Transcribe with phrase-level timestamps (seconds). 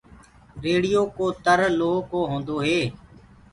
[0.63, 2.79] ريڙهيو ڪوُ تر لوه ڪو هوندو هي۔